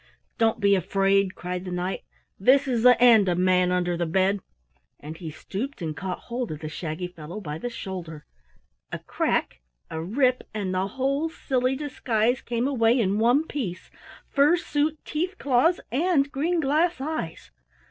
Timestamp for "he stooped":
5.17-5.79